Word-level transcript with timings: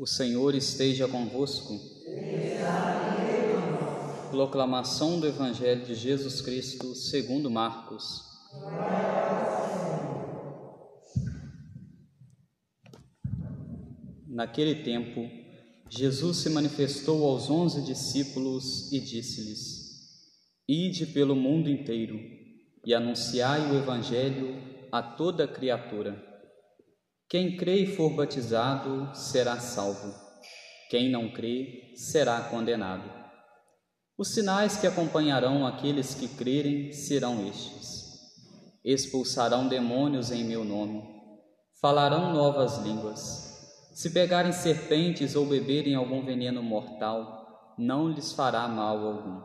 O 0.00 0.06
Senhor 0.06 0.54
esteja 0.54 1.06
convosco. 1.06 1.78
Proclamação 4.30 5.20
do 5.20 5.26
Evangelho 5.26 5.84
de 5.84 5.94
Jesus 5.94 6.40
Cristo 6.40 6.94
segundo 6.94 7.50
Marcos. 7.50 8.22
Naquele 14.26 14.76
tempo, 14.76 15.20
Jesus 15.90 16.38
se 16.38 16.48
manifestou 16.48 17.26
aos 17.26 17.50
onze 17.50 17.82
discípulos 17.82 18.90
e 18.90 19.00
disse-lhes: 19.00 20.16
Ide 20.66 21.08
pelo 21.08 21.36
mundo 21.36 21.68
inteiro 21.68 22.18
e 22.86 22.94
anunciai 22.94 23.70
o 23.70 23.76
Evangelho 23.76 24.56
a 24.90 25.02
toda 25.02 25.46
criatura. 25.46 26.29
Quem 27.30 27.56
crê 27.56 27.84
e 27.84 27.96
for 27.96 28.10
batizado 28.10 29.10
será 29.14 29.58
salvo. 29.58 30.12
Quem 30.90 31.10
não 31.10 31.30
crê 31.30 31.94
será 31.94 32.40
condenado. 32.42 33.08
Os 34.18 34.34
sinais 34.34 34.76
que 34.76 34.86
acompanharão 34.86 35.66
aqueles 35.66 36.14
que 36.14 36.28
crerem 36.28 36.92
serão 36.92 37.46
estes: 37.48 38.04
expulsarão 38.84 39.66
demônios 39.68 40.30
em 40.30 40.44
meu 40.44 40.64
nome, 40.64 41.02
falarão 41.80 42.34
novas 42.34 42.76
línguas 42.78 43.48
se 44.00 44.08
pegarem 44.08 44.50
serpentes 44.50 45.36
ou 45.36 45.44
beberem 45.44 45.94
algum 45.94 46.24
veneno 46.24 46.62
mortal, 46.62 47.74
não 47.76 48.08
lhes 48.08 48.32
fará 48.32 48.66
mal 48.66 48.96
algum. 48.96 49.42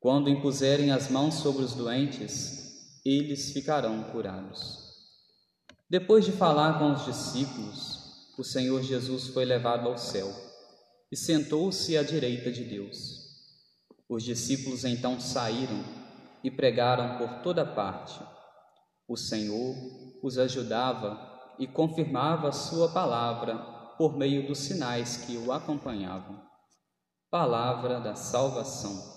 Quando 0.00 0.28
impuserem 0.28 0.90
as 0.90 1.08
mãos 1.08 1.34
sobre 1.34 1.62
os 1.62 1.72
doentes, 1.72 3.00
eles 3.04 3.52
ficarão 3.52 4.02
curados. 4.10 4.83
Depois 5.88 6.24
de 6.24 6.32
falar 6.32 6.78
com 6.78 6.92
os 6.92 7.04
discípulos, 7.04 8.32
o 8.38 8.42
Senhor 8.42 8.82
Jesus 8.82 9.28
foi 9.28 9.44
levado 9.44 9.88
ao 9.88 9.98
céu 9.98 10.28
e 11.12 11.16
sentou-se 11.16 11.96
à 11.96 12.02
direita 12.02 12.50
de 12.50 12.64
Deus. 12.64 13.24
Os 14.08 14.22
discípulos 14.22 14.84
então 14.84 15.20
saíram 15.20 15.84
e 16.42 16.50
pregaram 16.50 17.18
por 17.18 17.42
toda 17.42 17.64
parte. 17.64 18.18
O 19.06 19.16
Senhor 19.16 19.74
os 20.22 20.38
ajudava 20.38 21.34
e 21.58 21.66
confirmava 21.66 22.50
sua 22.50 22.90
palavra 22.90 23.56
por 23.96 24.16
meio 24.16 24.46
dos 24.46 24.58
sinais 24.58 25.18
que 25.18 25.36
o 25.36 25.52
acompanhavam. 25.52 26.42
Palavra 27.30 28.00
da 28.00 28.14
salvação. 28.14 29.14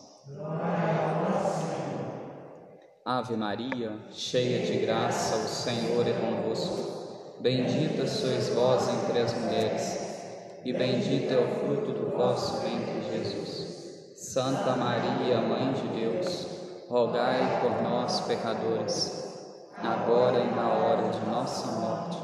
Ave 3.09 3.37
Maria, 3.37 3.93
cheia 4.11 4.65
de 4.65 4.79
graça, 4.79 5.37
o 5.37 5.47
Senhor 5.47 6.05
é 6.05 6.11
convosco. 6.11 7.37
Bendita 7.39 8.05
sois 8.05 8.49
vós 8.49 8.85
entre 8.89 9.19
as 9.19 9.33
mulheres, 9.33 10.59
e 10.65 10.73
bendito 10.73 11.31
é 11.31 11.37
o 11.37 11.55
fruto 11.55 11.93
do 11.93 12.17
vosso 12.17 12.59
ventre, 12.59 13.01
Jesus. 13.09 14.13
Santa 14.17 14.75
Maria, 14.75 15.39
Mãe 15.39 15.71
de 15.71 15.87
Deus, 16.01 16.47
rogai 16.89 17.61
por 17.61 17.81
nós, 17.81 18.19
pecadores, 18.27 19.33
agora 19.77 20.39
e 20.39 20.53
na 20.53 20.67
hora 20.67 21.09
de 21.09 21.25
nossa 21.27 21.79
morte. 21.79 22.17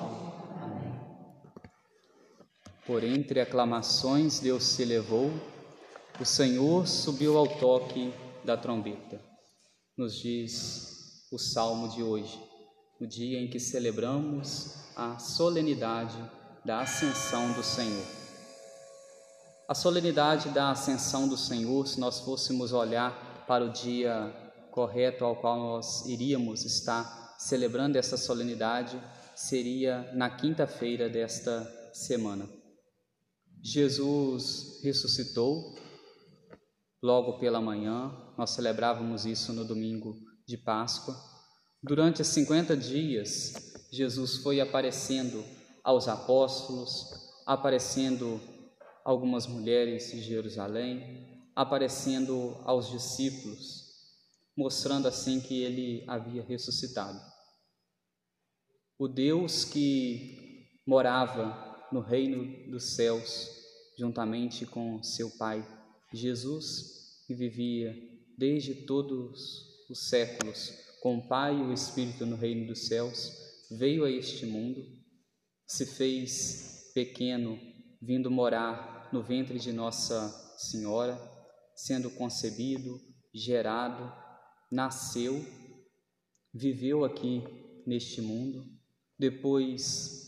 Por 2.86 3.06
entre 3.06 3.40
aclamações 3.40 4.42
Deus 4.42 4.66
se 4.66 4.84
levou, 4.84 5.32
o 6.20 6.26
Senhor 6.26 6.86
subiu 6.86 7.38
ao 7.38 7.48
toque 7.48 8.14
da 8.44 8.58
trombeta. 8.58 9.33
Nos 9.96 10.16
diz 10.16 11.28
o 11.32 11.38
salmo 11.38 11.88
de 11.88 12.02
hoje, 12.02 12.42
no 13.00 13.06
dia 13.06 13.40
em 13.40 13.48
que 13.48 13.60
celebramos 13.60 14.74
a 14.96 15.20
solenidade 15.20 16.18
da 16.66 16.82
ascensão 16.82 17.54
do 17.54 17.62
Senhor. 17.62 18.04
A 19.68 19.76
solenidade 19.76 20.50
da 20.50 20.72
ascensão 20.72 21.28
do 21.28 21.38
Senhor, 21.38 21.88
se 21.88 22.00
nós 22.00 22.22
fôssemos 22.22 22.74
olhar 22.74 23.46
para 23.46 23.66
o 23.66 23.72
dia 23.72 24.34
correto 24.72 25.24
ao 25.24 25.36
qual 25.36 25.60
nós 25.60 26.08
iríamos 26.08 26.66
estar 26.66 27.36
celebrando 27.38 27.96
essa 27.96 28.18
solenidade, 28.18 29.00
seria 29.36 30.12
na 30.16 30.28
quinta-feira 30.28 31.08
desta 31.08 31.72
semana. 31.94 32.50
Jesus 33.62 34.82
ressuscitou 34.84 35.76
logo 37.04 37.38
pela 37.38 37.60
manhã, 37.60 38.16
nós 38.38 38.52
celebrávamos 38.52 39.26
isso 39.26 39.52
no 39.52 39.66
domingo 39.66 40.16
de 40.48 40.56
Páscoa. 40.56 41.14
Durante 41.84 42.22
os 42.22 42.30
50 42.30 42.78
dias, 42.78 43.52
Jesus 43.92 44.38
foi 44.38 44.62
aparecendo 44.62 45.44
aos 45.84 46.08
apóstolos, 46.08 47.12
aparecendo 47.46 48.40
algumas 49.04 49.46
mulheres 49.46 50.12
de 50.12 50.22
Jerusalém, 50.22 51.44
aparecendo 51.54 52.56
aos 52.64 52.90
discípulos, 52.90 53.84
mostrando 54.56 55.06
assim 55.06 55.42
que 55.42 55.62
ele 55.62 56.06
havia 56.08 56.42
ressuscitado. 56.42 57.20
O 58.98 59.10
Deus 59.10 59.66
que 59.66 60.70
morava 60.88 61.86
no 61.92 62.00
reino 62.00 62.72
dos 62.72 62.96
céus, 62.96 63.50
juntamente 64.00 64.66
com 64.66 65.04
seu 65.04 65.30
Pai 65.38 65.83
Jesus, 66.14 67.24
que 67.26 67.34
vivia 67.34 67.96
desde 68.38 68.86
todos 68.86 69.88
os 69.90 70.08
séculos 70.08 70.72
com 71.02 71.18
o 71.18 71.28
Pai 71.28 71.58
e 71.58 71.64
o 71.64 71.74
Espírito 71.74 72.26
no 72.26 72.36
reino 72.36 72.68
dos 72.68 72.88
céus, 72.88 73.32
veio 73.72 74.06
a 74.06 74.12
este 74.12 74.46
mundo, 74.46 74.86
se 75.66 75.86
fez 75.86 76.92
pequeno, 76.94 77.60
vindo 78.02 78.32
morar 78.32 79.10
no 79.12 79.24
ventre 79.24 79.60
de 79.60 79.74
Nossa 79.74 80.30
Senhora, 80.58 81.20
sendo 81.76 82.10
concebido, 82.12 83.02
gerado, 83.34 84.14
nasceu, 84.72 85.46
viveu 86.54 87.04
aqui 87.04 87.44
neste 87.86 88.22
mundo, 88.22 88.66
depois 89.18 90.22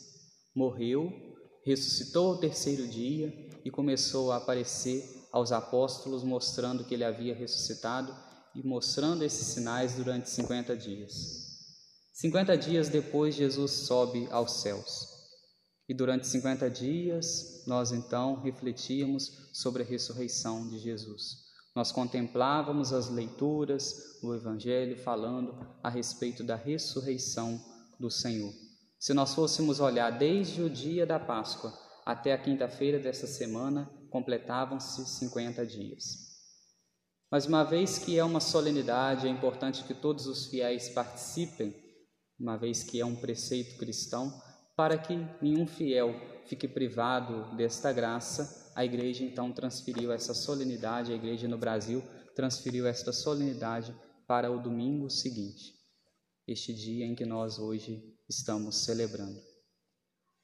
morreu 0.56 1.26
ressuscitou 1.66 2.28
ao 2.28 2.38
terceiro 2.38 2.88
dia 2.88 3.34
e 3.66 3.72
começou 3.72 4.32
a 4.32 4.38
aparecer 4.38 5.04
aos 5.36 5.52
apóstolos, 5.52 6.24
mostrando 6.24 6.86
que 6.86 6.94
ele 6.94 7.04
havia 7.04 7.36
ressuscitado 7.36 8.16
e 8.56 8.66
mostrando 8.66 9.22
esses 9.22 9.48
sinais 9.48 9.96
durante 9.96 10.30
50 10.30 10.78
dias. 10.78 11.58
50 12.14 12.58
dias 12.58 12.88
depois, 12.88 13.36
Jesus 13.36 13.72
sobe 13.72 14.30
aos 14.32 14.62
céus. 14.62 15.10
E 15.90 15.94
durante 15.94 16.26
50 16.26 16.70
dias, 16.70 17.66
nós 17.68 17.92
então 17.92 18.40
refletíamos 18.40 19.50
sobre 19.52 19.84
a 19.84 19.86
ressurreição 19.86 20.70
de 20.70 20.80
Jesus. 20.80 21.44
Nós 21.76 21.92
contemplávamos 21.92 22.94
as 22.94 23.10
leituras 23.10 24.18
do 24.22 24.34
Evangelho 24.34 24.98
falando 24.98 25.54
a 25.84 25.90
respeito 25.90 26.46
da 26.46 26.56
ressurreição 26.56 27.62
do 28.00 28.10
Senhor. 28.10 28.54
Se 28.98 29.14
nós 29.14 29.34
fôssemos 29.34 29.82
olhar 29.82 30.12
desde 30.12 30.62
o 30.62 30.70
dia 30.70 31.06
da 31.06 31.20
Páscoa 31.20 31.78
até 32.06 32.32
a 32.32 32.38
quinta-feira 32.38 32.98
dessa 32.98 33.28
semana, 33.28 33.92
completavam-se 34.16 35.06
50 35.06 35.66
dias. 35.66 36.06
Mas 37.30 37.46
uma 37.46 37.66
vez 37.66 38.00
que 38.00 38.18
é 38.18 38.24
uma 38.24 38.40
solenidade, 38.40 39.28
é 39.28 39.30
importante 39.30 39.84
que 39.84 39.94
todos 39.94 40.26
os 40.26 40.46
fiéis 40.46 40.88
participem, 40.88 41.76
uma 42.40 42.56
vez 42.56 42.82
que 42.82 43.02
é 43.02 43.06
um 43.06 43.18
preceito 43.18 43.78
cristão, 43.78 44.32
para 44.74 44.98
que 44.98 45.14
nenhum 45.42 45.68
fiel 45.68 46.16
fique 46.46 46.66
privado 46.66 47.58
desta 47.58 47.92
graça, 47.92 48.72
a 48.74 48.86
igreja 48.86 49.22
então 49.22 49.52
transferiu 49.52 50.14
essa 50.14 50.34
solenidade, 50.34 51.12
a 51.12 51.16
igreja 51.16 51.46
no 51.50 51.58
Brasil 51.58 52.02
transferiu 52.34 52.88
esta 52.88 53.12
solenidade 53.12 53.94
para 54.26 54.50
o 54.50 54.64
domingo 54.64 55.10
seguinte, 55.10 55.74
este 56.48 56.74
dia 56.74 57.06
em 57.06 57.16
que 57.16 57.26
nós 57.26 57.60
hoje 57.60 58.02
estamos 58.30 58.86
celebrando. 58.86 59.55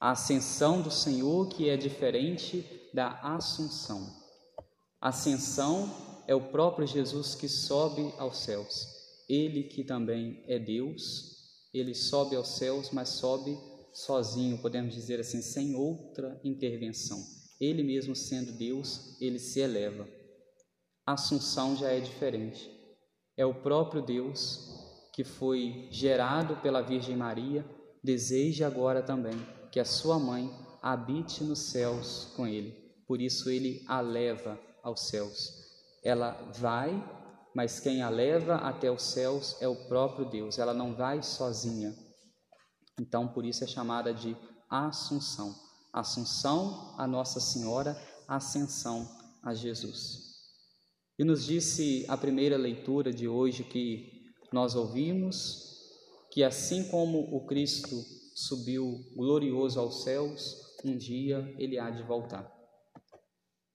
A 0.02 0.10
ascensão 0.10 0.82
do 0.82 0.90
Senhor 0.90 1.48
que 1.48 1.68
é 1.68 1.76
diferente 1.76 2.68
da 2.92 3.20
assunção. 3.20 4.04
ascensão 5.00 5.88
é 6.26 6.34
o 6.34 6.50
próprio 6.50 6.88
Jesus 6.88 7.36
que 7.36 7.48
sobe 7.48 8.12
aos 8.18 8.38
céus. 8.38 8.84
Ele 9.28 9.62
que 9.62 9.84
também 9.84 10.42
é 10.48 10.58
Deus, 10.58 11.68
ele 11.72 11.94
sobe 11.94 12.34
aos 12.34 12.48
céus, 12.48 12.90
mas 12.90 13.10
sobe 13.10 13.56
sozinho, 13.92 14.58
podemos 14.58 14.92
dizer 14.92 15.20
assim, 15.20 15.40
sem 15.40 15.76
outra 15.76 16.40
intervenção. 16.42 17.24
Ele 17.60 17.84
mesmo 17.84 18.16
sendo 18.16 18.50
Deus, 18.50 19.16
ele 19.20 19.38
se 19.38 19.60
eleva. 19.60 20.04
Assunção 21.06 21.76
já 21.76 21.92
é 21.92 22.00
diferente. 22.00 22.68
É 23.36 23.46
o 23.46 23.54
próprio 23.54 24.02
Deus 24.02 24.68
que 25.12 25.22
foi 25.22 25.86
gerado 25.92 26.56
pela 26.56 26.82
Virgem 26.82 27.16
Maria, 27.16 27.64
deseja 28.02 28.66
agora 28.66 29.00
também 29.00 29.38
que 29.72 29.80
a 29.80 29.84
sua 29.84 30.18
mãe 30.18 30.54
habite 30.82 31.42
nos 31.42 31.58
céus 31.58 32.28
com 32.36 32.46
ele. 32.46 32.72
Por 33.06 33.22
isso 33.22 33.48
ele 33.48 33.82
a 33.88 34.00
leva 34.00 34.60
aos 34.82 35.08
céus. 35.08 35.50
Ela 36.04 36.32
vai, 36.58 36.92
mas 37.54 37.80
quem 37.80 38.02
a 38.02 38.10
leva 38.10 38.56
até 38.56 38.90
os 38.90 39.02
céus 39.02 39.56
é 39.62 39.66
o 39.66 39.88
próprio 39.88 40.28
Deus. 40.28 40.58
Ela 40.58 40.74
não 40.74 40.94
vai 40.94 41.22
sozinha. 41.22 41.94
Então, 43.00 43.26
por 43.26 43.46
isso 43.46 43.64
é 43.64 43.66
chamada 43.66 44.12
de 44.12 44.36
Assunção. 44.68 45.54
Assunção 45.92 46.94
a 46.98 47.06
Nossa 47.06 47.40
Senhora, 47.40 47.96
Ascensão 48.28 49.08
a 49.42 49.54
Jesus. 49.54 50.32
E 51.18 51.24
nos 51.24 51.44
disse 51.44 52.04
a 52.08 52.16
primeira 52.16 52.58
leitura 52.58 53.12
de 53.12 53.26
hoje 53.26 53.64
que 53.64 54.10
nós 54.52 54.74
ouvimos 54.74 55.72
que 56.30 56.42
assim 56.42 56.88
como 56.88 57.18
o 57.34 57.46
Cristo 57.46 58.21
subiu 58.34 59.04
glorioso 59.14 59.78
aos 59.80 60.02
céus, 60.02 60.56
um 60.84 60.96
dia 60.96 61.54
ele 61.58 61.78
há 61.78 61.90
de 61.90 62.02
voltar. 62.02 62.50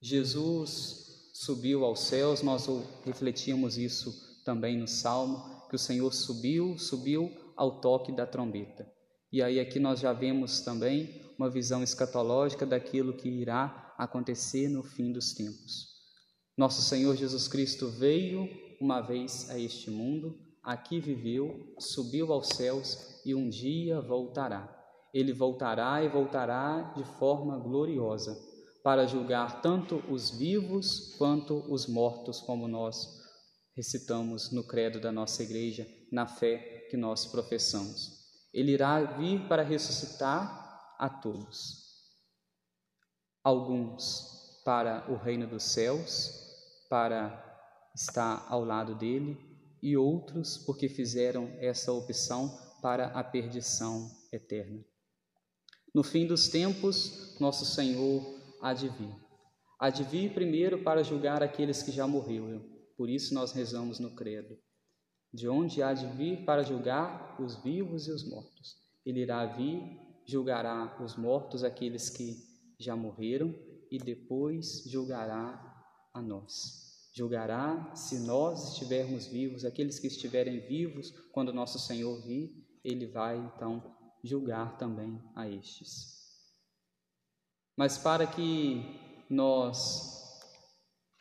Jesus 0.01 1.31
subiu 1.33 1.85
aos 1.85 2.01
céus, 2.01 2.41
nós 2.41 2.67
refletimos 3.05 3.77
isso 3.77 4.13
também 4.43 4.77
no 4.77 4.87
Salmo, 4.87 5.67
que 5.69 5.75
o 5.75 5.79
Senhor 5.79 6.13
subiu, 6.13 6.77
subiu 6.77 7.31
ao 7.55 7.81
toque 7.81 8.11
da 8.11 8.25
trombeta. 8.25 8.89
E 9.31 9.41
aí 9.41 9.59
aqui 9.59 9.79
nós 9.79 9.99
já 9.99 10.13
vemos 10.13 10.61
também 10.61 11.21
uma 11.37 11.49
visão 11.49 11.83
escatológica 11.83 12.65
daquilo 12.65 13.15
que 13.15 13.27
irá 13.29 13.93
acontecer 13.97 14.69
no 14.69 14.83
fim 14.83 15.11
dos 15.11 15.33
tempos. 15.33 15.97
Nosso 16.57 16.81
Senhor 16.81 17.15
Jesus 17.15 17.47
Cristo 17.47 17.89
veio 17.89 18.47
uma 18.79 19.01
vez 19.01 19.49
a 19.49 19.59
este 19.59 19.91
mundo, 19.91 20.39
aqui 20.67 20.99
viveu, 20.99 21.73
subiu 21.79 22.33
aos 22.33 22.49
céus 22.49 23.21
e 23.25 23.33
um 23.33 23.47
dia 23.47 24.01
voltará. 24.01 24.69
Ele 25.13 25.31
voltará 25.31 26.03
e 26.03 26.09
voltará 26.09 26.93
de 26.93 27.05
forma 27.17 27.57
gloriosa 27.57 28.37
para 28.83 29.07
julgar 29.07 29.61
tanto 29.61 30.03
os 30.09 30.29
vivos 30.29 31.15
quanto 31.17 31.55
os 31.71 31.87
mortos, 31.87 32.41
como 32.41 32.67
nós 32.67 33.07
recitamos 33.77 34.51
no 34.51 34.61
credo 34.67 34.99
da 34.99 35.09
nossa 35.09 35.41
igreja, 35.41 35.87
na 36.11 36.27
fé 36.27 36.85
que 36.89 36.97
nós 36.97 37.25
professamos. 37.25 38.17
Ele 38.53 38.73
irá 38.73 39.01
vir 39.01 39.47
para 39.47 39.63
ressuscitar 39.63 40.95
a 40.99 41.09
todos. 41.09 41.85
Alguns 43.41 44.61
para 44.65 45.09
o 45.09 45.15
reino 45.15 45.47
dos 45.47 45.63
céus, 45.63 46.29
para 46.89 47.41
estar 47.95 48.45
ao 48.49 48.65
lado 48.65 48.95
dele, 48.95 49.47
e 49.81 49.95
outros 49.95 50.57
porque 50.57 50.89
fizeram 50.89 51.47
essa 51.59 51.91
opção 51.91 52.57
para 52.81 53.07
a 53.07 53.23
perdição 53.23 54.09
eterna. 54.31 54.83
No 55.93 56.03
fim 56.03 56.27
dos 56.27 56.47
tempos, 56.47 57.37
nosso 57.39 57.65
Senhor 57.65 58.23
há 58.61 58.73
de 58.73 58.89
vir. 58.89 59.15
Há 59.79 59.89
de 59.89 60.03
vir 60.03 60.33
primeiro 60.33 60.83
para 60.83 61.03
julgar 61.03 61.41
aqueles 61.41 61.81
que 61.81 61.91
já 61.91 62.07
morreram. 62.07 62.63
Por 62.95 63.09
isso 63.09 63.33
nós 63.33 63.51
rezamos 63.51 63.99
no 63.99 64.15
credo. 64.15 64.57
De 65.33 65.47
onde 65.47 65.83
há 65.83 65.93
de 65.93 66.07
vir 66.15 66.45
para 66.45 66.63
julgar 66.63 67.39
os 67.41 67.61
vivos 67.63 68.07
e 68.07 68.11
os 68.11 68.27
mortos. 68.27 68.77
Ele 69.05 69.21
irá 69.21 69.45
vir, 69.45 69.81
julgará 70.25 70.97
os 71.03 71.15
mortos, 71.15 71.63
aqueles 71.63 72.09
que 72.09 72.37
já 72.79 72.95
morreram, 72.95 73.53
e 73.89 73.97
depois 73.97 74.83
julgará 74.85 75.63
a 76.13 76.21
nós. 76.21 76.86
Julgará 77.17 77.95
se 77.95 78.19
nós 78.19 78.73
estivermos 78.73 79.25
vivos, 79.25 79.65
aqueles 79.65 79.97
que 79.97 80.05
estiverem 80.05 80.59
vivos 80.59 81.09
quando 81.31 81.51
nosso 81.51 81.79
Senhor 81.79 82.21
vir, 82.21 82.53
ele 82.83 83.07
vai 83.07 83.35
então 83.37 83.97
julgar 84.23 84.77
também 84.77 85.19
a 85.35 85.49
estes. 85.49 86.15
Mas 87.75 87.97
para 87.97 88.27
que 88.27 88.83
nós 89.27 90.39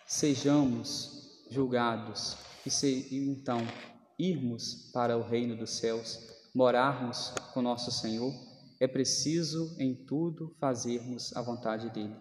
sejamos 0.07 1.47
julgados 1.51 2.37
e, 2.67 2.71
se, 2.71 3.09
então 3.11 3.61
irmos 4.19 4.91
para 4.93 5.17
o 5.17 5.23
reino 5.23 5.57
dos 5.57 5.79
céus, 5.79 6.19
morarmos 6.55 7.31
com 7.55 7.63
nosso 7.63 7.91
Senhor, 7.91 8.35
é 8.79 8.87
preciso 8.87 9.75
em 9.81 9.95
tudo 10.05 10.55
fazermos 10.61 11.35
a 11.35 11.41
vontade 11.41 11.89
dele, 11.89 12.21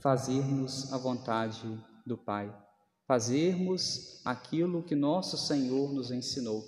fazermos 0.00 0.92
a 0.92 0.98
vontade 0.98 1.66
do 2.06 2.16
Pai, 2.16 2.67
fazermos 3.08 4.20
aquilo 4.22 4.82
que 4.82 4.94
nosso 4.94 5.38
Senhor 5.38 5.94
nos 5.94 6.10
ensinou, 6.10 6.62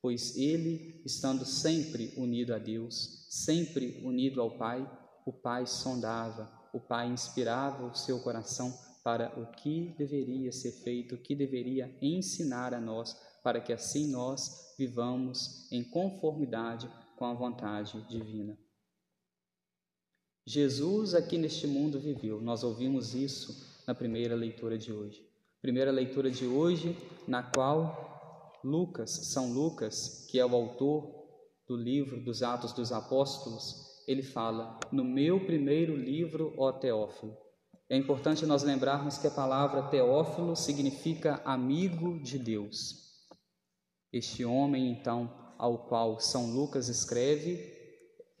pois 0.00 0.36
ele, 0.36 1.02
estando 1.04 1.44
sempre 1.44 2.14
unido 2.16 2.54
a 2.54 2.58
Deus, 2.58 3.26
sempre 3.28 4.00
unido 4.04 4.40
ao 4.40 4.56
Pai, 4.56 4.88
o 5.26 5.32
Pai 5.32 5.66
sondava, 5.66 6.48
o 6.72 6.78
Pai 6.78 7.08
inspirava 7.08 7.84
o 7.84 7.94
seu 7.94 8.20
coração 8.20 8.72
para 9.02 9.36
o 9.40 9.50
que 9.50 9.92
deveria 9.98 10.52
ser 10.52 10.70
feito, 10.70 11.16
o 11.16 11.18
que 11.18 11.34
deveria 11.34 11.92
ensinar 12.00 12.72
a 12.72 12.80
nós, 12.80 13.16
para 13.42 13.60
que 13.60 13.72
assim 13.72 14.06
nós 14.12 14.74
vivamos 14.78 15.70
em 15.72 15.82
conformidade 15.82 16.88
com 17.16 17.24
a 17.24 17.34
vontade 17.34 18.00
divina. 18.08 18.56
Jesus 20.46 21.14
aqui 21.14 21.36
neste 21.36 21.66
mundo 21.66 21.98
viveu, 21.98 22.40
nós 22.40 22.62
ouvimos 22.62 23.12
isso 23.12 23.82
na 23.86 23.94
primeira 23.94 24.36
leitura 24.36 24.78
de 24.78 24.92
hoje. 24.92 25.29
Primeira 25.60 25.90
leitura 25.90 26.30
de 26.30 26.46
hoje, 26.46 26.96
na 27.28 27.42
qual 27.42 28.58
Lucas, 28.64 29.10
São 29.10 29.52
Lucas, 29.52 30.26
que 30.30 30.38
é 30.38 30.46
o 30.46 30.54
autor 30.54 31.20
do 31.68 31.76
livro 31.76 32.24
dos 32.24 32.42
Atos 32.42 32.72
dos 32.72 32.90
Apóstolos, 32.92 33.90
ele 34.08 34.22
fala: 34.22 34.80
No 34.90 35.04
meu 35.04 35.44
primeiro 35.44 35.94
livro, 35.94 36.54
ó 36.56 36.72
Teófilo. 36.72 37.36
É 37.90 37.96
importante 37.96 38.46
nós 38.46 38.62
lembrarmos 38.62 39.18
que 39.18 39.26
a 39.26 39.30
palavra 39.30 39.82
Teófilo 39.88 40.56
significa 40.56 41.42
amigo 41.44 42.22
de 42.22 42.38
Deus. 42.38 43.10
Este 44.10 44.44
homem, 44.44 44.90
então, 44.90 45.54
ao 45.58 45.86
qual 45.88 46.20
São 46.20 46.54
Lucas 46.54 46.88
escreve, 46.88 47.70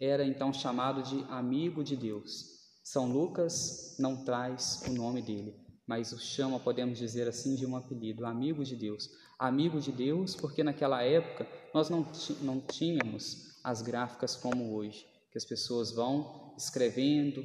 era 0.00 0.24
então 0.24 0.52
chamado 0.54 1.02
de 1.02 1.22
amigo 1.30 1.84
de 1.84 1.96
Deus. 1.96 2.46
São 2.82 3.12
Lucas 3.12 3.94
não 3.98 4.24
traz 4.24 4.82
o 4.88 4.92
nome 4.92 5.20
dele, 5.20 5.54
mas 5.90 6.12
o 6.12 6.20
chama, 6.20 6.60
podemos 6.60 6.98
dizer 7.00 7.26
assim, 7.26 7.56
de 7.56 7.66
um 7.66 7.74
apelido, 7.74 8.24
amigo 8.24 8.62
de 8.62 8.76
Deus. 8.76 9.10
Amigo 9.36 9.80
de 9.80 9.90
Deus, 9.90 10.36
porque 10.36 10.62
naquela 10.62 11.02
época 11.02 11.48
nós 11.74 11.90
não, 11.90 12.06
não 12.42 12.60
tínhamos 12.60 13.58
as 13.64 13.82
gráficas 13.82 14.36
como 14.36 14.72
hoje, 14.72 15.04
que 15.32 15.36
as 15.36 15.44
pessoas 15.44 15.90
vão 15.90 16.54
escrevendo, 16.56 17.44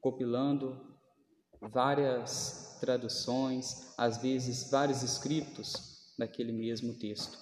compilando 0.00 0.76
várias 1.70 2.76
traduções, 2.80 3.94
às 3.96 4.20
vezes 4.20 4.68
vários 4.72 5.04
escritos 5.04 6.16
daquele 6.18 6.50
mesmo 6.50 6.98
texto. 6.98 7.38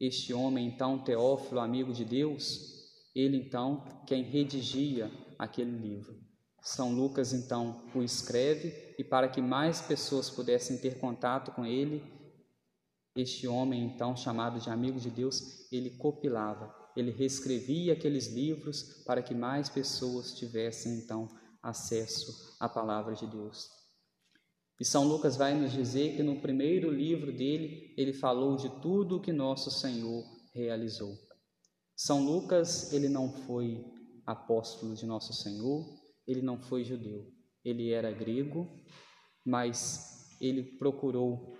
Este 0.00 0.34
homem, 0.34 0.66
então, 0.66 0.98
Teófilo, 1.04 1.60
amigo 1.60 1.92
de 1.92 2.04
Deus, 2.04 2.90
ele 3.14 3.36
então 3.36 3.84
quem 4.04 4.24
redigia 4.24 5.12
aquele 5.38 5.78
livro. 5.78 6.33
São 6.64 6.94
Lucas 6.94 7.34
então 7.34 7.84
o 7.94 8.02
escreve 8.02 8.94
e 8.98 9.04
para 9.04 9.28
que 9.28 9.42
mais 9.42 9.82
pessoas 9.82 10.30
pudessem 10.30 10.78
ter 10.78 10.98
contato 10.98 11.52
com 11.52 11.66
ele, 11.66 12.02
este 13.14 13.46
homem, 13.46 13.84
então 13.84 14.16
chamado 14.16 14.58
de 14.58 14.70
amigo 14.70 14.98
de 14.98 15.10
Deus, 15.10 15.70
ele 15.70 15.90
compilava, 15.90 16.74
ele 16.96 17.10
reescrevia 17.10 17.92
aqueles 17.92 18.28
livros 18.28 19.04
para 19.04 19.22
que 19.22 19.34
mais 19.34 19.68
pessoas 19.68 20.32
tivessem 20.32 20.94
então 20.94 21.28
acesso 21.62 22.56
à 22.58 22.66
palavra 22.66 23.14
de 23.14 23.26
Deus. 23.26 23.68
E 24.80 24.86
São 24.86 25.04
Lucas 25.06 25.36
vai 25.36 25.54
nos 25.54 25.70
dizer 25.70 26.16
que 26.16 26.22
no 26.22 26.40
primeiro 26.40 26.90
livro 26.90 27.30
dele, 27.30 27.94
ele 27.96 28.14
falou 28.14 28.56
de 28.56 28.70
tudo 28.80 29.16
o 29.18 29.20
que 29.20 29.32
nosso 29.32 29.70
Senhor 29.70 30.24
realizou. 30.54 31.14
São 31.94 32.24
Lucas, 32.24 32.90
ele 32.92 33.08
não 33.08 33.30
foi 33.44 33.84
apóstolo 34.26 34.94
de 34.94 35.04
nosso 35.04 35.32
Senhor, 35.34 36.03
ele 36.26 36.42
não 36.42 36.60
foi 36.60 36.84
judeu, 36.84 37.26
ele 37.64 37.90
era 37.90 38.10
grego, 38.12 38.68
mas 39.44 40.36
ele 40.40 40.62
procurou 40.62 41.54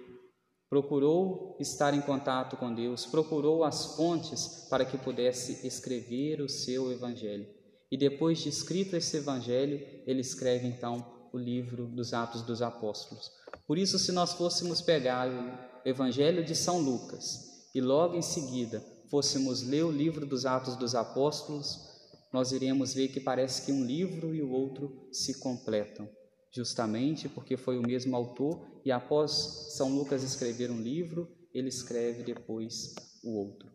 procurou 0.68 1.56
estar 1.61 1.94
em 1.94 2.00
contato 2.00 2.56
com 2.56 2.75
Deus, 2.75 3.06
procurou 3.06 3.62
as 3.62 3.94
fontes 3.94 4.66
para 4.68 4.85
que 4.85 4.99
pudesse 4.99 5.64
escrever 5.64 6.40
o 6.40 6.49
seu 6.49 6.90
evangelho. 6.90 7.47
E 7.92 7.97
depois 7.97 8.40
de 8.40 8.49
escrito 8.49 8.97
esse 8.97 9.18
evangelho, 9.18 9.78
ele 10.04 10.21
escreve 10.21 10.66
então 10.66 11.28
o 11.33 11.38
livro 11.38 11.87
dos 11.87 12.12
Atos 12.12 12.42
dos 12.42 12.61
Apóstolos. 12.61 13.30
Por 13.68 13.78
isso, 13.78 14.00
se 14.00 14.11
nós 14.11 14.33
fôssemos 14.33 14.80
pegar 14.80 15.28
o 15.28 15.88
evangelho 15.88 16.44
de 16.44 16.56
São 16.56 16.80
Lucas 16.80 17.68
e 17.73 17.80
logo 17.80 18.16
em 18.16 18.23
seguida 18.23 18.85
fôssemos 19.09 19.62
ler 19.62 19.85
o 19.85 19.92
livro 19.92 20.26
dos 20.26 20.44
Atos 20.44 20.75
dos 20.75 20.97
Apóstolos, 20.97 21.94
nós 22.35 22.50
iremos 22.50 22.93
ver 22.93 23.07
que 23.11 23.21
parece 23.21 23.64
que 23.64 23.71
um 23.71 23.85
livro 23.85 24.35
e 24.35 24.43
o 24.43 24.50
outro 24.50 25.09
se 25.12 25.38
completam 25.38 26.11
justamente 26.53 27.29
porque 27.29 27.57
foi 27.57 27.79
o 27.79 27.87
mesmo 27.87 28.17
autor 28.17 28.81
e 28.85 28.91
após 28.91 29.31
São 29.76 29.95
Lucas 29.95 30.25
escrever 30.25 30.69
um 30.69 30.83
livro, 30.83 31.29
ele 31.53 31.69
escreve 31.69 32.25
depois 32.25 32.93
o 33.23 33.38
outro. 33.38 33.71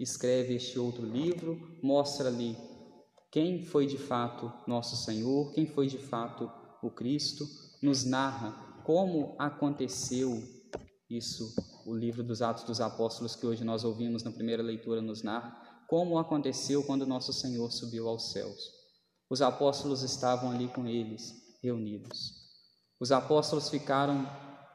Escreve 0.00 0.54
este 0.54 0.78
outro 0.78 1.04
livro, 1.04 1.78
mostra-lhe 1.82 2.56
quem 3.30 3.62
foi 3.62 3.86
de 3.86 3.98
fato 3.98 4.50
nosso 4.66 4.96
Senhor, 4.96 5.52
quem 5.52 5.66
foi 5.66 5.88
de 5.88 5.98
fato 5.98 6.50
o 6.82 6.90
Cristo, 6.90 7.46
nos 7.82 8.06
narra 8.06 8.82
como 8.84 9.36
aconteceu 9.38 10.42
isso, 11.10 11.54
o 11.84 11.94
livro 11.94 12.22
dos 12.22 12.40
Atos 12.40 12.64
dos 12.64 12.80
Apóstolos 12.80 13.36
que 13.36 13.46
hoje 13.46 13.64
nós 13.64 13.84
ouvimos 13.84 14.22
na 14.22 14.30
primeira 14.30 14.62
leitura 14.62 15.02
nos 15.02 15.22
narra, 15.22 15.71
como 15.92 16.18
aconteceu 16.18 16.82
quando 16.82 17.06
nosso 17.06 17.34
Senhor 17.34 17.70
subiu 17.70 18.08
aos 18.08 18.32
céus. 18.32 18.70
Os 19.28 19.42
apóstolos 19.42 20.00
estavam 20.02 20.50
ali 20.50 20.66
com 20.68 20.86
eles, 20.86 21.34
reunidos. 21.62 22.32
Os 22.98 23.12
apóstolos 23.12 23.68
ficaram 23.68 24.26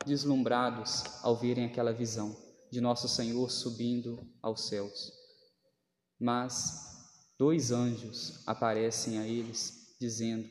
deslumbrados 0.05 1.03
ao 1.23 1.35
verem 1.35 1.65
aquela 1.65 1.91
visão 1.91 2.37
de 2.71 2.79
nosso 2.79 3.07
Senhor 3.07 3.49
subindo 3.49 4.31
aos 4.43 4.67
céus. 4.67 5.11
Mas 6.19 6.85
dois 7.35 7.71
anjos 7.71 8.43
aparecem 8.45 9.17
a 9.17 9.25
eles, 9.25 9.97
dizendo 9.99 10.47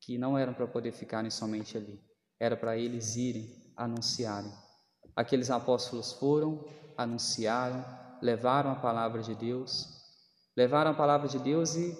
que 0.00 0.18
não 0.18 0.36
eram 0.36 0.54
para 0.54 0.66
poder 0.66 0.90
ficarem 0.90 1.30
somente 1.30 1.76
ali, 1.76 2.02
era 2.40 2.56
para 2.56 2.76
eles 2.76 3.14
irem 3.14 3.72
anunciarem. 3.76 4.52
Aqueles 5.14 5.52
apóstolos 5.52 6.14
foram, 6.14 6.64
anunciaram, 6.96 7.84
levaram 8.20 8.72
a 8.72 8.80
palavra 8.80 9.22
de 9.22 9.36
Deus, 9.36 9.99
levaram 10.56 10.90
a 10.90 10.94
palavra 10.94 11.28
de 11.28 11.38
Deus 11.38 11.74
e 11.76 11.96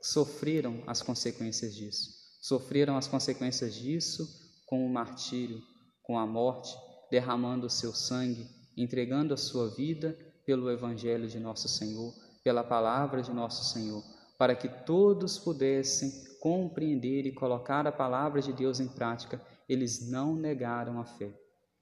sofreram 0.00 0.82
as 0.86 1.02
consequências 1.02 1.74
disso. 1.74 2.10
Sofreram 2.40 2.96
as 2.96 3.08
consequências 3.08 3.74
disso 3.74 4.28
com 4.66 4.84
o 4.84 4.92
martírio, 4.92 5.62
com 6.02 6.18
a 6.18 6.26
morte, 6.26 6.76
derramando 7.10 7.66
o 7.66 7.70
seu 7.70 7.92
sangue, 7.92 8.46
entregando 8.76 9.32
a 9.32 9.36
sua 9.36 9.70
vida 9.70 10.16
pelo 10.44 10.70
evangelho 10.70 11.26
de 11.26 11.38
nosso 11.38 11.68
Senhor, 11.68 12.12
pela 12.42 12.62
palavra 12.62 13.22
de 13.22 13.32
nosso 13.32 13.72
Senhor, 13.72 14.02
para 14.38 14.54
que 14.54 14.68
todos 14.68 15.38
pudessem 15.38 16.12
compreender 16.40 17.24
e 17.24 17.32
colocar 17.32 17.86
a 17.86 17.92
palavra 17.92 18.42
de 18.42 18.52
Deus 18.52 18.78
em 18.78 18.88
prática, 18.88 19.40
eles 19.66 20.10
não 20.10 20.36
negaram 20.36 21.00
a 21.00 21.04
fé. 21.06 21.32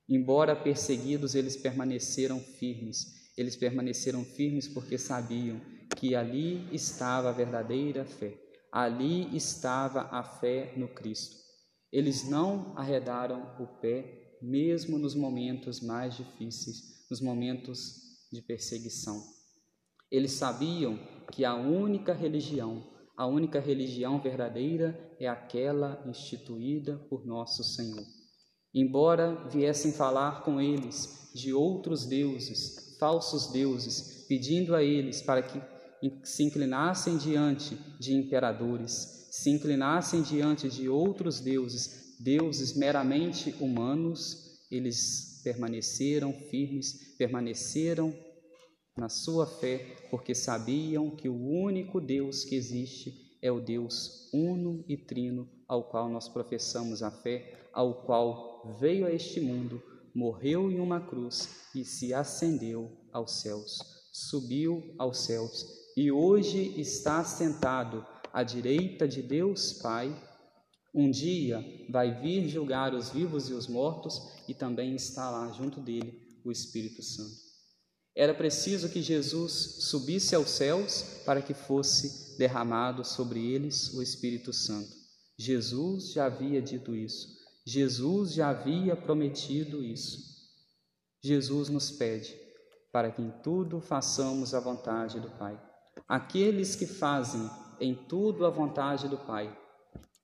Embora 0.08 0.54
perseguidos, 0.54 1.34
eles 1.34 1.56
permaneceram 1.56 2.38
firmes. 2.38 3.32
Eles 3.36 3.56
permaneceram 3.56 4.24
firmes 4.24 4.68
porque 4.68 4.98
sabiam 4.98 5.60
que 5.96 6.14
ali 6.14 6.68
estava 6.72 7.28
a 7.28 7.32
verdadeira 7.32 8.04
fé. 8.04 8.38
Ali 8.70 9.37
estava 9.37 10.02
a 10.11 10.22
fé 10.22 10.72
no 10.76 10.88
Cristo. 10.88 11.37
Eles 11.92 12.28
não 12.28 12.72
arredaram 12.76 13.54
o 13.61 13.66
pé, 13.66 14.38
mesmo 14.40 14.99
nos 14.99 15.14
momentos 15.14 15.80
mais 15.80 16.16
difíceis, 16.16 17.06
nos 17.11 17.20
momentos 17.20 18.28
de 18.32 18.40
perseguição. 18.40 19.22
Eles 20.11 20.32
sabiam 20.32 20.99
que 21.30 21.44
a 21.44 21.54
única 21.54 22.12
religião, 22.12 22.82
a 23.16 23.26
única 23.26 23.61
religião 23.61 24.20
verdadeira 24.20 25.14
é 25.20 25.28
aquela 25.28 26.02
instituída 26.06 26.96
por 27.11 27.26
nosso 27.26 27.62
Senhor. 27.62 28.04
Embora 28.75 29.49
viessem 29.50 29.92
falar 29.92 30.42
com 30.44 30.61
eles 30.61 31.30
de 31.34 31.52
outros 31.52 32.06
deuses, 32.06 32.96
falsos 32.99 33.52
deuses, 33.52 34.25
pedindo 34.26 34.75
a 34.75 34.82
eles 34.82 35.20
para 35.20 35.42
que 35.42 35.61
se 36.25 36.42
inclinassem 36.42 37.16
diante 37.16 37.76
de 37.99 38.14
imperadores, 38.14 39.28
se 39.30 39.50
inclinassem 39.50 40.23
diante 40.23 40.68
de 40.68 40.88
outros 40.88 41.40
deuses, 41.40 42.16
deuses 42.21 42.76
meramente 42.76 43.54
humanos, 43.61 44.61
eles 44.71 45.40
permaneceram 45.44 46.32
firmes, 46.32 47.16
permaneceram 47.16 48.14
na 48.97 49.09
sua 49.09 49.47
fé, 49.47 49.97
porque 50.11 50.35
sabiam 50.35 51.16
que 51.16 51.28
o 51.28 51.35
único 51.35 52.00
Deus 52.00 52.44
que 52.44 52.54
existe 52.54 53.38
é 53.40 53.50
o 53.50 53.61
Deus 53.61 54.30
uno 54.32 54.85
e 54.88 54.97
trino, 54.97 55.49
ao 55.66 55.85
qual 55.90 56.09
nós 56.09 56.28
professamos 56.28 57.02
a 57.02 57.11
fé, 57.11 57.68
ao 57.73 58.04
qual 58.04 58.76
veio 58.78 59.06
a 59.06 59.12
este 59.12 59.40
mundo, 59.40 59.82
morreu 60.14 60.71
em 60.71 60.78
uma 60.78 61.00
cruz 61.00 61.49
e 61.75 61.85
se 61.85 62.12
ascendeu 62.12 62.90
aos 63.11 63.40
céus, 63.40 63.78
subiu 64.12 64.94
aos 64.99 65.25
céus 65.25 65.81
e 65.96 66.11
hoje 66.11 66.78
está 66.80 67.25
sentado 67.25 68.06
à 68.32 68.42
direita 68.42 69.06
de 69.06 69.22
Deus 69.22 69.75
Pai. 69.75 70.14
Um 70.94 71.11
dia 71.11 71.64
vai 71.90 72.20
vir 72.20 72.49
julgar 72.49 72.94
os 72.94 73.11
vivos 73.11 73.49
e 73.49 73.52
os 73.52 73.66
mortos 73.66 74.20
e 74.49 74.54
também 74.54 74.94
está 74.94 75.30
lá 75.30 75.50
junto 75.52 75.80
dele 75.80 76.40
o 76.44 76.50
Espírito 76.50 77.02
Santo. 77.02 77.52
Era 78.14 78.34
preciso 78.34 78.90
que 78.90 79.00
Jesus 79.00 79.52
subisse 79.80 80.34
aos 80.34 80.50
céus 80.50 81.22
para 81.25 81.40
que 81.40 81.54
fosse 81.54 82.37
derramado 82.37 83.04
sobre 83.04 83.52
eles 83.52 83.94
o 83.94 84.02
Espírito 84.02 84.52
Santo. 84.52 84.92
Jesus 85.38 86.12
já 86.12 86.26
havia 86.26 86.61
dito 86.61 86.94
isso. 86.94 87.28
Jesus 87.64 88.32
já 88.34 88.50
havia 88.50 88.94
prometido 88.94 89.82
isso. 89.82 90.18
Jesus 91.22 91.68
nos 91.68 91.90
pede 91.90 92.37
para 92.92 93.11
que 93.11 93.22
em 93.22 93.30
tudo 93.42 93.80
façamos 93.80 94.52
a 94.52 94.61
vontade 94.61 95.18
do 95.18 95.30
Pai. 95.30 95.58
Aqueles 96.09 96.76
que 96.76 96.87
fazem 96.87 97.49
em 97.80 97.94
tudo 97.94 98.47
a 98.47 98.50
vontade 98.50 99.09
do 99.09 99.16
Pai, 99.18 99.56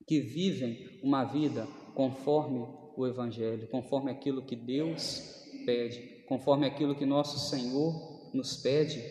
que 0.06 0.20
vivem 0.20 1.00
uma 1.02 1.24
vida 1.24 1.66
conforme 1.94 2.66
o 2.96 3.06
Evangelho, 3.06 3.68
conforme 3.68 4.10
aquilo 4.10 4.44
que 4.44 4.56
Deus 4.56 5.38
pede, 5.64 6.24
conforme 6.26 6.66
aquilo 6.66 6.94
que 6.94 7.06
nosso 7.06 7.50
Senhor 7.50 8.30
nos 8.34 8.56
pede, 8.56 9.02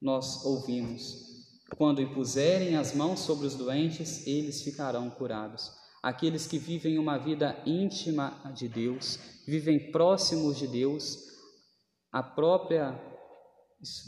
nós 0.00 0.44
ouvimos. 0.44 1.32
Quando 1.76 2.02
impuserem 2.02 2.76
as 2.76 2.94
mãos 2.94 3.20
sobre 3.20 3.46
os 3.46 3.54
doentes, 3.54 4.26
eles 4.26 4.62
ficarão 4.62 5.08
curados. 5.10 5.72
Aqueles 6.02 6.46
que 6.46 6.58
vivem 6.58 6.98
uma 6.98 7.16
vida 7.16 7.62
íntima 7.64 8.52
de 8.54 8.68
Deus, 8.68 9.18
vivem 9.46 9.90
próximos 9.90 10.58
de 10.58 10.66
Deus, 10.66 11.16
a 12.10 12.22
própria 12.22 12.92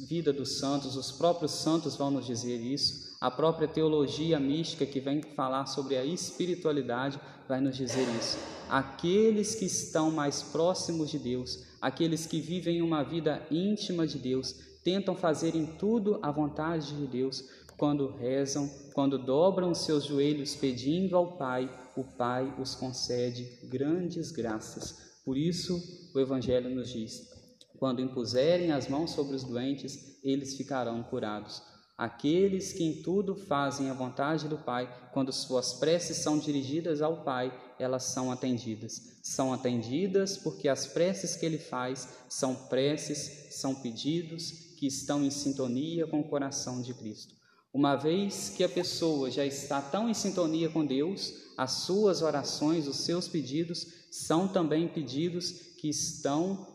vida 0.07 0.33
dos 0.33 0.59
santos, 0.59 0.97
os 0.97 1.11
próprios 1.11 1.51
santos 1.51 1.97
vão 1.97 2.11
nos 2.11 2.27
dizer 2.27 2.59
isso, 2.61 3.17
a 3.21 3.31
própria 3.31 3.67
teologia 3.67 4.39
mística 4.39 4.87
que 4.87 5.01
vem 5.01 5.21
falar 5.21 5.67
sobre 5.67 5.97
a 5.97 6.05
espiritualidade 6.05 7.19
vai 7.49 7.61
nos 7.61 7.77
dizer 7.77 8.07
isso. 8.19 8.39
Aqueles 8.69 9.55
que 9.55 9.65
estão 9.65 10.11
mais 10.11 10.43
próximos 10.43 11.11
de 11.11 11.19
Deus, 11.19 11.65
aqueles 11.81 12.25
que 12.25 12.41
vivem 12.41 12.83
uma 12.83 13.03
vida 13.03 13.45
íntima 13.51 14.07
de 14.07 14.19
Deus, 14.19 14.55
tentam 14.85 15.17
fazer 15.17 15.57
em 15.57 15.67
tudo 15.67 16.21
a 16.23 16.31
vontade 16.31 16.97
de 16.97 17.07
Deus, 17.07 17.45
quando 17.77 18.07
rezam, 18.07 18.71
quando 18.93 19.19
dobram 19.19 19.75
seus 19.75 20.05
joelhos 20.05 20.55
pedindo 20.55 21.17
ao 21.17 21.37
Pai, 21.37 21.69
o 21.97 22.05
Pai 22.05 22.55
os 22.61 22.75
concede 22.75 23.59
grandes 23.65 24.31
graças. 24.31 25.19
Por 25.25 25.37
isso, 25.37 25.83
o 26.15 26.21
Evangelho 26.21 26.71
nos 26.71 26.91
diz: 26.91 27.34
quando 27.79 28.01
impuserem 28.01 28.73
as 28.73 28.89
mãos 28.89 29.11
sobre 29.11 29.35
os 29.35 29.45
doentes, 29.45 30.19
eles 30.23 30.57
ficarão 30.57 31.03
curados. 31.03 31.63
Aqueles 31.97 32.73
que 32.73 32.83
em 32.83 33.03
tudo 33.03 33.37
fazem 33.37 33.89
a 33.89 33.95
vontade 33.95 34.49
do 34.49 34.59
Pai, 34.59 34.93
quando 35.13 35.33
suas 35.33 35.75
preces 35.75 36.17
são 36.17 36.39
dirigidas 36.39 37.01
ao 37.01 37.23
Pai, 37.23 37.57
elas 37.79 38.05
são 38.05 38.33
atendidas. 38.33 39.21
São 39.23 39.53
atendidas 39.53 40.37
porque 40.37 40.69
as 40.69 40.87
preces 40.87 41.37
que 41.37 41.47
ele 41.47 41.59
faz 41.59 42.09
são 42.29 42.55
preces, 42.55 43.55
são 43.55 43.75
pedidos 43.77 44.51
que 44.77 44.87
estão 44.87 45.25
em 45.25 45.31
sintonia 45.31 46.07
com 46.07 46.21
o 46.21 46.29
coração 46.29 46.83
de 46.83 46.93
Cristo. 46.93 47.35
Uma 47.73 47.97
vez 47.97 48.51
que 48.51 48.65
a 48.65 48.69
pessoa 48.69 49.31
já 49.31 49.45
está 49.45 49.81
tão 49.81 50.09
em 50.09 50.15
sintonia 50.15 50.69
com 50.69 50.85
Deus, 50.85 51.33
as 51.57 51.73
suas 51.73 52.23
orações, 52.23 52.89
os 52.89 52.99
seus 52.99 53.29
pedidos 53.29 53.87
são 54.11 54.49
também 54.49 54.89
pedidos 54.89 55.53
que 55.81 55.89
estão 55.89 56.74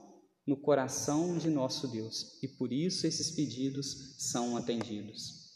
no 0.49 0.57
coração 0.57 1.37
de 1.37 1.47
nosso 1.47 1.87
Deus 1.87 2.41
e 2.41 2.47
por 2.47 2.73
isso 2.73 3.05
esses 3.05 3.29
pedidos 3.29 4.15
são 4.17 4.57
atendidos. 4.57 5.47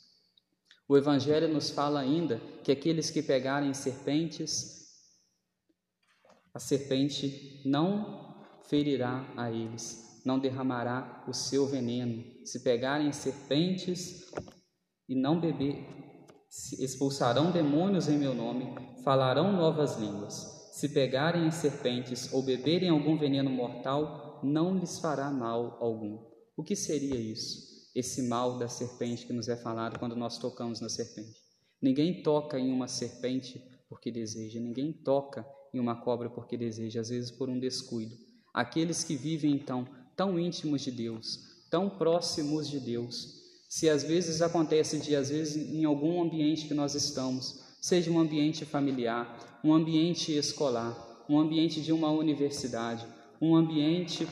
O 0.87 0.95
Evangelho 0.95 1.51
nos 1.51 1.71
fala 1.71 1.99
ainda 1.99 2.39
que 2.63 2.71
aqueles 2.71 3.09
que 3.09 3.23
pegarem 3.23 3.73
serpentes, 3.73 4.83
a 6.53 6.59
serpente 6.59 7.63
não 7.65 8.45
ferirá 8.69 9.33
a 9.35 9.51
eles, 9.51 10.21
não 10.23 10.37
derramará 10.37 11.25
o 11.27 11.33
seu 11.33 11.65
veneno. 11.65 12.23
Se 12.45 12.59
pegarem 12.59 13.11
serpentes 13.11 14.31
e 15.09 15.15
não 15.15 15.39
beber, 15.39 15.87
expulsarão 16.79 17.51
demônios 17.51 18.07
em 18.07 18.19
meu 18.19 18.35
nome, 18.35 18.75
falarão 19.03 19.51
novas 19.53 19.97
línguas. 19.97 20.69
Se 20.73 20.89
pegarem 20.89 21.49
serpentes 21.49 22.31
ou 22.31 22.43
beberem 22.43 22.89
algum 22.89 23.17
veneno 23.17 23.49
mortal, 23.49 24.32
não 24.43 24.77
lhes 24.77 24.99
fará 24.99 25.31
mal 25.31 25.77
algum. 25.79 26.19
O 26.55 26.63
que 26.63 26.75
seria 26.75 27.15
isso? 27.15 27.89
Esse 27.95 28.23
mal 28.23 28.57
da 28.57 28.67
serpente 28.67 29.25
que 29.25 29.33
nos 29.33 29.47
é 29.47 29.55
falado 29.55 29.99
quando 29.99 30.15
nós 30.15 30.37
tocamos 30.37 30.79
na 30.79 30.89
serpente. 30.89 31.41
Ninguém 31.81 32.23
toca 32.23 32.59
em 32.59 32.71
uma 32.71 32.87
serpente 32.87 33.61
porque 33.89 34.11
deseja, 34.11 34.59
ninguém 34.59 34.91
toca 34.91 35.45
em 35.73 35.79
uma 35.79 35.95
cobra 36.01 36.29
porque 36.29 36.57
deseja, 36.57 37.01
às 37.01 37.09
vezes 37.09 37.31
por 37.31 37.49
um 37.49 37.59
descuido. 37.59 38.15
Aqueles 38.53 39.03
que 39.03 39.15
vivem 39.15 39.51
então 39.51 39.87
tão 40.15 40.39
íntimos 40.39 40.81
de 40.81 40.91
Deus, 40.91 41.39
tão 41.69 41.89
próximos 41.89 42.69
de 42.69 42.79
Deus, 42.79 43.41
se 43.67 43.89
às 43.89 44.03
vezes 44.03 44.41
acontece 44.41 44.99
de 44.99 45.15
às 45.15 45.29
vezes 45.29 45.55
em 45.55 45.83
algum 45.85 46.21
ambiente 46.21 46.67
que 46.67 46.73
nós 46.73 46.93
estamos, 46.93 47.63
seja 47.81 48.11
um 48.11 48.19
ambiente 48.19 48.65
familiar, 48.65 49.59
um 49.63 49.73
ambiente 49.73 50.31
escolar, 50.31 51.25
um 51.27 51.39
ambiente 51.39 51.81
de 51.81 51.91
uma 51.91 52.11
universidade, 52.11 53.07
um 53.45 53.57
ambiente 53.57 54.25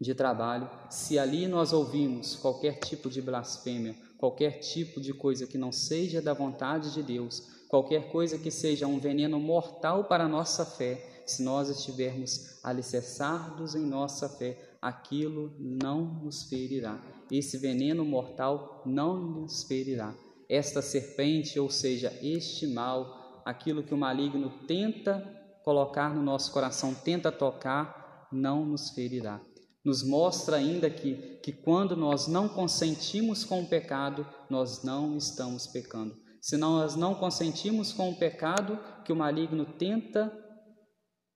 de 0.00 0.16
trabalho, 0.16 0.68
se 0.90 1.16
ali 1.16 1.46
nós 1.46 1.72
ouvimos 1.72 2.34
qualquer 2.34 2.80
tipo 2.80 3.08
de 3.08 3.22
blasfêmia, 3.22 3.94
qualquer 4.18 4.58
tipo 4.58 5.00
de 5.00 5.14
coisa 5.14 5.46
que 5.46 5.56
não 5.56 5.70
seja 5.70 6.20
da 6.20 6.34
vontade 6.34 6.92
de 6.92 7.04
Deus, 7.04 7.40
qualquer 7.68 8.10
coisa 8.10 8.36
que 8.36 8.50
seja 8.50 8.84
um 8.88 8.98
veneno 8.98 9.38
mortal 9.38 10.04
para 10.04 10.24
a 10.24 10.28
nossa 10.28 10.66
fé, 10.66 11.22
se 11.24 11.44
nós 11.44 11.68
estivermos 11.68 12.58
alicerçados 12.64 13.76
em 13.76 13.86
nossa 13.86 14.28
fé, 14.28 14.58
aquilo 14.82 15.54
não 15.60 16.04
nos 16.24 16.42
ferirá. 16.48 17.00
Esse 17.30 17.56
veneno 17.56 18.04
mortal 18.04 18.82
não 18.84 19.22
nos 19.22 19.62
ferirá. 19.62 20.12
Esta 20.48 20.82
serpente, 20.82 21.60
ou 21.60 21.70
seja, 21.70 22.12
este 22.20 22.66
mal, 22.66 23.40
aquilo 23.44 23.84
que 23.84 23.94
o 23.94 23.96
maligno 23.96 24.50
tenta 24.66 25.20
colocar 25.62 26.12
no 26.12 26.22
nosso 26.22 26.50
coração, 26.50 26.92
tenta 26.92 27.30
tocar, 27.30 28.01
não 28.32 28.64
nos 28.64 28.90
ferirá. 28.90 29.40
Nos 29.84 30.02
mostra 30.02 30.56
ainda 30.56 30.88
que, 30.88 31.40
que 31.42 31.52
quando 31.52 31.96
nós 31.96 32.28
não 32.28 32.48
consentimos 32.48 33.44
com 33.44 33.62
o 33.62 33.66
pecado, 33.66 34.26
nós 34.48 34.84
não 34.84 35.16
estamos 35.16 35.66
pecando. 35.66 36.16
Se 36.40 36.56
nós 36.56 36.96
não 36.96 37.14
consentimos 37.14 37.92
com 37.92 38.10
o 38.10 38.16
pecado 38.16 38.78
que 39.04 39.12
o 39.12 39.16
maligno 39.16 39.64
tenta 39.64 40.32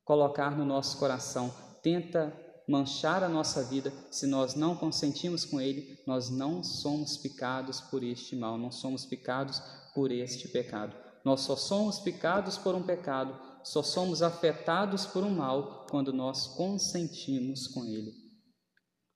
colocar 0.05 0.57
no 0.57 0.65
nosso 0.65 0.99
coração, 0.99 1.53
tenta 1.83 2.33
manchar 2.69 3.23
a 3.23 3.29
nossa 3.29 3.63
vida, 3.63 3.93
se 4.11 4.27
nós 4.27 4.55
não 4.55 4.75
consentimos 4.75 5.45
com 5.45 5.61
ele, 5.61 5.99
nós 6.07 6.31
não 6.31 6.63
somos 6.63 7.17
picados 7.17 7.81
por 7.81 8.03
este 8.03 8.35
mal, 8.35 8.59
não 8.59 8.73
somos 8.73 9.05
picados 9.05 9.63
por 9.95 10.11
este 10.11 10.49
pecado. 10.49 10.97
Nós 11.25 11.41
só 11.41 11.57
somos 11.57 11.99
picados 12.01 12.57
por 12.59 12.75
um 12.75 12.83
pecado, 12.83 13.37
só 13.67 13.83
somos 13.83 14.23
afetados 14.23 15.07
por 15.07 15.23
um 15.23 15.31
mal 15.31 15.87
quando 15.91 16.13
nós 16.13 16.47
consentimos 16.47 17.67
com 17.67 17.85
ele. 17.85 18.13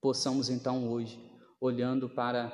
Possamos 0.00 0.48
então 0.48 0.90
hoje, 0.90 1.18
olhando 1.60 2.08
para 2.08 2.52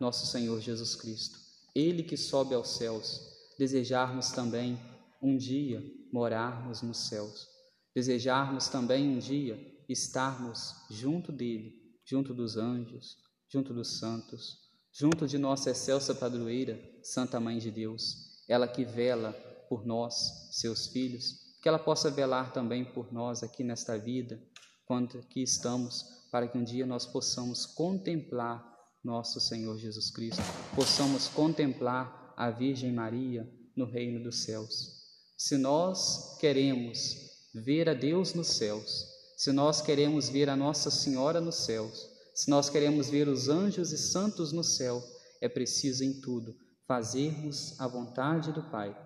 nosso 0.00 0.26
Senhor 0.26 0.60
Jesus 0.60 0.94
Cristo, 0.94 1.38
ele 1.74 2.02
que 2.02 2.16
sobe 2.16 2.54
aos 2.54 2.68
céus, 2.76 3.20
desejarmos 3.58 4.32
também 4.32 4.78
um 5.22 5.36
dia 5.36 5.82
morarmos 6.12 6.82
nos 6.82 7.08
céus 7.08 7.54
desejarmos 7.94 8.68
também 8.68 9.08
um 9.08 9.18
dia 9.18 9.56
estarmos 9.88 10.74
junto 10.90 11.30
dele, 11.30 11.80
junto 12.04 12.34
dos 12.34 12.56
anjos, 12.56 13.16
junto 13.48 13.72
dos 13.72 13.98
santos, 13.98 14.58
junto 14.92 15.26
de 15.26 15.38
nossa 15.38 15.70
excelsa 15.70 16.14
padroeira, 16.14 16.80
Santa 17.02 17.38
Mãe 17.38 17.58
de 17.58 17.70
Deus, 17.70 18.42
ela 18.48 18.66
que 18.66 18.84
vela 18.84 19.32
por 19.74 19.84
nós, 19.84 20.50
seus 20.52 20.86
filhos, 20.86 21.56
que 21.60 21.68
ela 21.68 21.80
possa 21.80 22.08
velar 22.08 22.52
também 22.52 22.84
por 22.84 23.12
nós 23.12 23.42
aqui 23.42 23.64
nesta 23.64 23.98
vida, 23.98 24.40
quando 24.86 25.18
aqui 25.18 25.42
estamos, 25.42 26.04
para 26.30 26.46
que 26.46 26.56
um 26.56 26.62
dia 26.62 26.86
nós 26.86 27.04
possamos 27.04 27.66
contemplar 27.66 28.64
nosso 29.02 29.40
Senhor 29.40 29.76
Jesus 29.76 30.12
Cristo, 30.12 30.40
possamos 30.76 31.26
contemplar 31.26 32.32
a 32.36 32.52
Virgem 32.52 32.92
Maria 32.92 33.52
no 33.74 33.84
reino 33.84 34.22
dos 34.22 34.44
céus. 34.44 35.02
Se 35.36 35.58
nós 35.58 36.38
queremos 36.38 37.16
ver 37.52 37.88
a 37.88 37.94
Deus 37.94 38.32
nos 38.32 38.46
céus, 38.46 39.08
se 39.36 39.50
nós 39.50 39.80
queremos 39.80 40.28
ver 40.28 40.48
a 40.48 40.54
Nossa 40.54 40.88
Senhora 40.88 41.40
nos 41.40 41.56
céus, 41.56 42.08
se 42.32 42.48
nós 42.48 42.70
queremos 42.70 43.10
ver 43.10 43.26
os 43.26 43.48
anjos 43.48 43.90
e 43.90 43.98
santos 43.98 44.52
no 44.52 44.62
céu, 44.62 45.02
é 45.40 45.48
preciso 45.48 46.04
em 46.04 46.20
tudo 46.20 46.54
fazermos 46.86 47.74
a 47.80 47.88
vontade 47.88 48.52
do 48.52 48.62
Pai. 48.70 48.96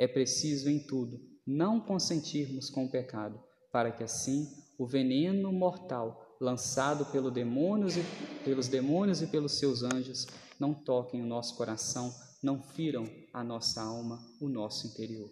É 0.00 0.08
preciso 0.08 0.70
em 0.70 0.78
tudo 0.78 1.20
não 1.46 1.78
consentirmos 1.78 2.70
com 2.70 2.86
o 2.86 2.90
pecado, 2.90 3.38
para 3.70 3.92
que 3.92 4.02
assim 4.02 4.48
o 4.78 4.86
veneno 4.86 5.52
mortal 5.52 6.38
lançado 6.40 7.04
pelo 7.12 7.30
demônios 7.30 7.98
e, 7.98 8.00
pelos 8.42 8.66
demônios 8.66 9.20
e 9.20 9.26
pelos 9.26 9.58
seus 9.58 9.82
anjos 9.82 10.26
não 10.58 10.72
toquem 10.72 11.20
o 11.20 11.26
nosso 11.26 11.54
coração, 11.54 12.10
não 12.42 12.62
firam 12.62 13.04
a 13.30 13.44
nossa 13.44 13.82
alma, 13.82 14.18
o 14.40 14.48
nosso 14.48 14.86
interior. 14.86 15.30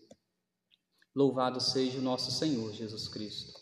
Louvado 1.17 1.63
seja 1.63 1.99
o 1.99 2.03
nosso 2.03 2.31
Senhor 2.31 2.71
Jesus 2.75 3.09
Cristo. 3.09 3.58